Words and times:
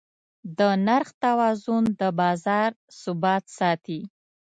د 0.57 0.59
نرخ 0.87 1.09
توازن 1.23 1.83
د 1.99 2.01
بازار 2.19 2.69
ثبات 3.01 3.43
ساتي. 3.57 4.01